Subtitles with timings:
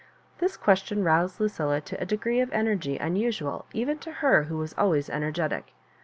[0.39, 4.73] This question roused Lucilla to a degree of energy unusual even to her who was
[4.73, 5.73] always energetic.